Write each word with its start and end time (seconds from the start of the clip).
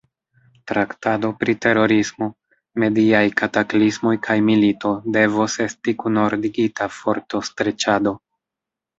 Traktado 0.69 1.27
pri 1.41 1.53
terorismo, 1.65 2.29
mediaj 2.83 3.21
kataklismoj 3.41 4.13
kaj 4.27 4.37
milito 4.47 4.93
devos 5.17 5.59
esti 5.67 5.95
kunordigita 6.05 6.89
fortostreĉado. 7.01 8.15